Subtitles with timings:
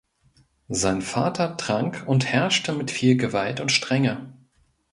[0.69, 4.33] Sein Vater trank und herrschte mit viel Gewalt und Strenge.